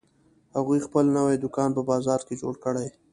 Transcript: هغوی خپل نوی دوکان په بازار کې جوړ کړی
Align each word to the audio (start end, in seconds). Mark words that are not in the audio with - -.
هغوی 0.55 0.79
خپل 0.87 1.05
نوی 1.17 1.35
دوکان 1.43 1.69
په 1.77 1.81
بازار 1.89 2.19
کې 2.27 2.39
جوړ 2.41 2.53
کړی 2.63 2.87